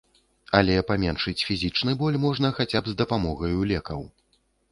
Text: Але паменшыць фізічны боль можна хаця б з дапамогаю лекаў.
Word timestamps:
Але 0.59 0.77
паменшыць 0.91 1.45
фізічны 1.49 1.91
боль 2.01 2.17
можна 2.25 2.51
хаця 2.57 2.79
б 2.87 2.93
з 2.93 2.99
дапамогаю 3.05 3.59
лекаў. 3.73 4.01